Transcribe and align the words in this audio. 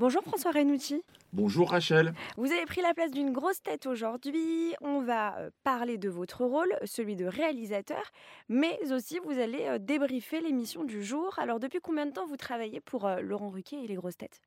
Bonjour 0.00 0.22
François 0.22 0.52
Renucci. 0.52 1.02
Bonjour 1.34 1.72
Rachel. 1.72 2.14
Vous 2.38 2.50
avez 2.50 2.64
pris 2.64 2.80
la 2.80 2.94
place 2.94 3.10
d'une 3.10 3.32
grosse 3.32 3.60
tête 3.62 3.84
aujourd'hui. 3.84 4.72
On 4.80 5.02
va 5.02 5.36
euh, 5.36 5.50
parler 5.62 5.98
de 5.98 6.08
votre 6.08 6.42
rôle, 6.42 6.74
celui 6.84 7.16
de 7.16 7.26
réalisateur, 7.26 8.00
mais 8.48 8.78
aussi 8.94 9.18
vous 9.26 9.38
allez 9.38 9.66
euh, 9.66 9.78
débriefer 9.78 10.40
l'émission 10.40 10.84
du 10.84 11.04
jour. 11.04 11.38
Alors 11.38 11.60
depuis 11.60 11.80
combien 11.82 12.06
de 12.06 12.12
temps 12.12 12.26
vous 12.26 12.38
travaillez 12.38 12.80
pour 12.80 13.04
euh, 13.06 13.20
Laurent 13.20 13.50
Ruquier 13.50 13.84
et 13.84 13.86
les 13.86 13.94
grosses 13.94 14.16
têtes? 14.16 14.40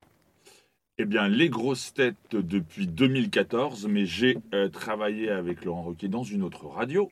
Eh 0.98 1.06
bien, 1.06 1.28
les 1.28 1.50
grosses 1.50 1.94
têtes 1.94 2.16
depuis 2.32 2.88
2014, 2.88 3.86
mais 3.88 4.08
j'ai 4.08 4.40
travaillé 4.72 5.30
avec 5.30 5.66
Laurent 5.66 5.84
Ruquier 5.84 6.08
dans 6.08 6.24
une 6.24 6.42
autre 6.42 6.66
radio 6.66 7.12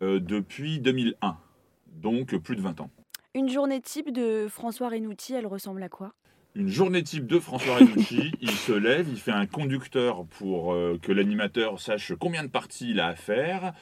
depuis 0.00 0.80
2001, 0.80 1.36
donc 1.86 2.36
plus 2.36 2.56
de 2.56 2.62
20 2.62 2.80
ans. 2.80 2.90
Une 3.34 3.48
journée 3.48 3.80
type 3.80 4.12
de 4.12 4.48
François 4.48 4.88
Renucci, 4.88 5.34
elle 5.34 5.46
ressemble 5.46 5.84
à 5.84 5.88
quoi? 5.88 6.14
Une 6.56 6.68
journée 6.68 7.02
type 7.02 7.26
de 7.26 7.38
François 7.38 7.76
Renucci. 7.76 8.32
il 8.40 8.50
se 8.50 8.72
lève, 8.72 9.06
il 9.10 9.18
fait 9.18 9.32
un 9.32 9.46
conducteur 9.46 10.24
pour 10.24 10.72
euh, 10.72 10.98
que 11.00 11.12
l'animateur 11.12 11.80
sache 11.80 12.14
combien 12.18 12.42
de 12.42 12.48
parties 12.48 12.90
il 12.90 13.00
a 13.00 13.08
à 13.08 13.14
faire. 13.14 13.74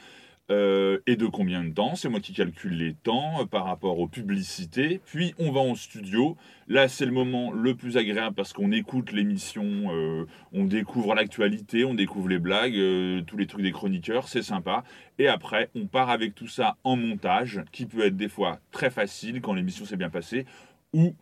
Euh, 0.51 0.99
et 1.07 1.15
de 1.15 1.25
combien 1.25 1.63
de 1.63 1.73
temps. 1.73 1.95
C'est 1.95 2.07
moi 2.07 2.19
qui 2.19 2.31
calcule 2.31 2.77
les 2.77 2.93
temps 2.93 3.41
euh, 3.41 3.45
par 3.45 3.65
rapport 3.65 3.97
aux 3.97 4.07
publicités. 4.07 5.01
Puis 5.03 5.33
on 5.39 5.51
va 5.51 5.59
en 5.59 5.73
studio. 5.73 6.37
Là, 6.67 6.87
c'est 6.87 7.07
le 7.07 7.11
moment 7.11 7.51
le 7.51 7.73
plus 7.73 7.97
agréable 7.97 8.35
parce 8.35 8.53
qu'on 8.53 8.71
écoute 8.71 9.11
l'émission, 9.11 9.65
on 10.53 10.65
découvre 10.65 11.15
l'actualité, 11.15 11.83
on 11.83 11.95
découvre 11.95 12.29
les 12.29 12.37
blagues, 12.37 12.75
tous 13.25 13.37
les 13.37 13.47
trucs 13.47 13.63
des 13.63 13.71
chroniqueurs, 13.71 14.27
c'est 14.27 14.43
sympa. 14.43 14.83
Et 15.17 15.27
après, 15.27 15.71
on 15.73 15.87
part 15.87 16.11
avec 16.11 16.35
tout 16.35 16.47
ça 16.47 16.77
en 16.83 16.95
montage, 16.95 17.63
qui 17.71 17.87
peut 17.87 18.05
être 18.05 18.17
des 18.17 18.29
fois 18.29 18.59
très 18.71 18.91
facile 18.91 19.41
quand 19.41 19.53
l'émission 19.53 19.85
s'est 19.85 19.97
bien 19.97 20.11
passée, 20.11 20.45
ou 20.93 21.15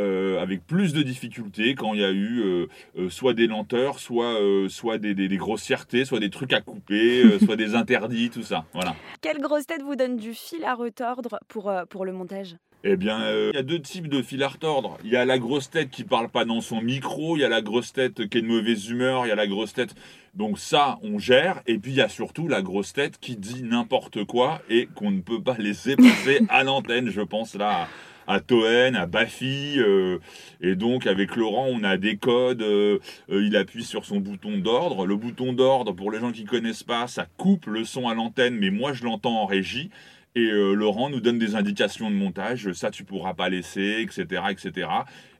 euh, 0.00 0.42
avec 0.42 0.66
plus 0.66 0.92
de 0.92 1.02
difficultés 1.02 1.76
quand 1.76 1.94
il 1.94 2.00
y 2.00 2.04
a 2.04 2.10
eu 2.10 2.40
euh, 2.40 2.66
euh, 2.98 3.10
soit 3.10 3.32
des 3.32 3.46
lenteurs, 3.46 4.00
soit, 4.00 4.38
soit 4.68 4.98
des, 4.98 5.14
des, 5.14 5.36
grossièretés, 5.36 6.04
soit 6.04 6.18
des 6.18 6.30
trucs 6.30 6.52
à 6.52 6.60
couper, 6.60 7.22
soit 7.44 7.54
des 7.54 7.76
interdits, 7.76 8.28
tout 8.28 8.42
ça. 8.42 8.64
Voilà. 8.72 8.96
Quelle 9.20 9.40
grosse 9.40 9.66
tête 9.66 9.82
vous 9.82 9.94
donne 9.94 10.16
du 10.16 10.34
fil 10.34 10.64
à 10.64 10.74
retordre 10.74 11.38
pour, 11.46 11.72
pour 11.88 12.04
le 12.04 12.12
montage? 12.12 12.56
Eh 12.82 12.96
bien, 12.96 13.20
il 13.30 13.54
y 13.54 13.58
a 13.58 13.62
deux 13.62 13.80
types 13.80 14.08
de 14.08 14.20
fil 14.20 14.42
à 14.42 14.48
retordre. 14.48 14.98
Il 15.04 15.10
y 15.10 15.16
a 15.16 15.24
la 15.24 15.38
grosse 15.38 15.70
tête 15.70 15.90
qui 15.90 16.02
parle 16.02 16.28
pas 16.28 16.44
dans 16.44 16.60
son 16.60 16.82
micro, 16.82 17.36
il 17.36 17.40
y 17.40 17.44
a 17.44 17.48
la 17.48 17.62
grosse 17.62 17.92
tête 17.92 18.28
qui 18.28 18.38
est 18.38 18.42
de 18.42 18.46
mauvaise 18.46 18.90
humeur, 18.90 19.24
il 19.24 19.28
y 19.28 19.32
a 19.32 19.36
la 19.36 19.46
grosse 19.46 19.74
tête. 19.74 19.94
Donc 20.34 20.58
ça, 20.58 20.98
on 21.02 21.18
gère. 21.18 21.62
Et 21.66 21.78
puis 21.78 21.92
il 21.92 21.96
y 21.96 22.02
a 22.02 22.08
surtout 22.08 22.48
la 22.48 22.62
grosse 22.62 22.92
tête 22.92 23.18
qui 23.20 23.36
dit 23.36 23.62
n'importe 23.62 24.24
quoi 24.24 24.60
et 24.68 24.88
qu'on 24.94 25.12
ne 25.12 25.20
peut 25.20 25.40
pas 25.40 25.56
laisser 25.56 25.94
passer 25.94 26.40
à 26.48 26.64
l'antenne. 26.64 27.10
Je 27.10 27.22
pense 27.22 27.54
là 27.54 27.86
à 28.26 28.40
Toen, 28.40 28.96
à 28.96 29.06
Bafi. 29.06 29.76
Euh, 29.78 30.18
et 30.60 30.74
donc, 30.74 31.06
avec 31.06 31.36
Laurent, 31.36 31.66
on 31.68 31.82
a 31.84 31.96
des 31.96 32.16
codes. 32.16 32.62
Euh, 32.62 32.98
euh, 33.30 33.44
il 33.44 33.56
appuie 33.56 33.84
sur 33.84 34.04
son 34.04 34.20
bouton 34.20 34.58
d'ordre. 34.58 35.06
Le 35.06 35.16
bouton 35.16 35.52
d'ordre, 35.52 35.92
pour 35.92 36.10
les 36.10 36.20
gens 36.20 36.32
qui 36.32 36.44
connaissent 36.44 36.82
pas, 36.82 37.06
ça 37.06 37.26
coupe 37.36 37.66
le 37.66 37.84
son 37.84 38.08
à 38.08 38.14
l'antenne, 38.14 38.56
mais 38.56 38.70
moi, 38.70 38.92
je 38.92 39.04
l'entends 39.04 39.42
en 39.42 39.46
régie. 39.46 39.90
Et 40.36 40.50
Laurent 40.50 41.10
nous 41.10 41.20
donne 41.20 41.38
des 41.38 41.54
indications 41.54 42.10
de 42.10 42.16
montage, 42.16 42.72
ça 42.72 42.90
tu 42.90 43.04
pourras 43.04 43.34
pas 43.34 43.48
laisser, 43.48 43.98
etc., 44.00 44.42
etc. 44.50 44.88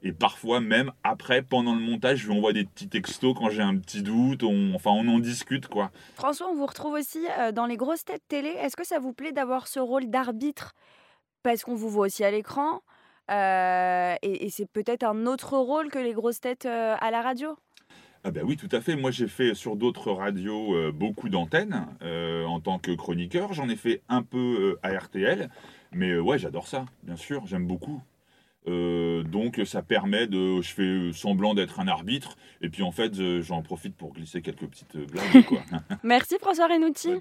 Et 0.04 0.12
parfois 0.12 0.60
même 0.60 0.92
après, 1.02 1.42
pendant 1.42 1.74
le 1.74 1.80
montage, 1.80 2.18
je 2.18 2.28
lui 2.28 2.36
envoie 2.36 2.52
des 2.52 2.64
petits 2.64 2.86
textos 2.86 3.34
quand 3.36 3.50
j'ai 3.50 3.62
un 3.62 3.76
petit 3.76 4.04
doute. 4.04 4.44
enfin, 4.72 4.92
on 4.92 5.08
en 5.08 5.18
discute 5.18 5.66
quoi. 5.66 5.90
François, 6.14 6.48
on 6.48 6.54
vous 6.54 6.66
retrouve 6.66 6.92
aussi 6.92 7.26
dans 7.54 7.66
les 7.66 7.76
grosses 7.76 8.04
têtes 8.04 8.22
télé. 8.28 8.50
Est-ce 8.50 8.76
que 8.76 8.86
ça 8.86 9.00
vous 9.00 9.12
plaît 9.12 9.32
d'avoir 9.32 9.66
ce 9.66 9.80
rôle 9.80 10.10
d'arbitre? 10.10 10.76
Parce 11.44 11.62
qu'on 11.62 11.76
vous 11.76 11.90
voit 11.90 12.06
aussi 12.06 12.24
à 12.24 12.32
l'écran. 12.32 12.80
Euh, 13.30 14.16
et, 14.22 14.50
c'est 14.50 14.66
peut-être 14.66 15.04
un 15.04 15.26
autre 15.26 15.56
rôle 15.56 15.90
que 15.90 15.98
les 15.98 16.12
grosses 16.12 16.40
têtes 16.40 16.66
euh, 16.66 16.96
à 17.00 17.10
la 17.10 17.22
radio? 17.22 17.56
Ah 18.24 18.30
ben 18.30 18.42
oui, 18.44 18.56
tout 18.56 18.68
à 18.72 18.80
fait. 18.80 18.96
Moi, 18.96 19.10
j'ai 19.10 19.28
fait 19.28 19.54
sur 19.54 19.76
d'autres 19.76 20.10
radios 20.10 20.74
euh, 20.74 20.92
beaucoup 20.92 21.28
d'antennes 21.28 21.86
en 22.00 22.60
tant 22.60 22.78
que 22.78 22.90
chroniqueur. 22.92 23.52
J'en 23.52 23.68
ai 23.68 23.76
fait 23.76 24.02
un 24.08 24.22
peu 24.22 24.78
à 24.82 24.98
RTL. 24.98 25.50
Mais 25.92 26.18
ouais, 26.18 26.38
j'adore 26.38 26.66
ça, 26.66 26.86
bien 27.02 27.16
sûr. 27.16 27.46
J'aime 27.46 27.66
beaucoup. 27.66 28.02
donc 28.66 29.60
ça 29.66 29.82
permet 29.82 30.26
de... 30.26 30.62
Je 30.62 30.72
fais 30.72 31.12
semblant 31.12 31.54
d'être 31.54 31.80
un 31.80 31.88
arbitre. 31.88 32.36
Et 32.62 32.70
puis 32.70 32.82
en 32.82 32.92
fait, 32.92 33.40
j'en 33.42 33.60
profite 33.60 33.94
pour 33.94 34.14
glisser 34.14 34.40
quelques 34.40 34.66
petites 34.66 34.96
blagues. 34.96 35.44
Merci 36.02 36.36
François 36.40 36.68
Renouti. 36.68 37.20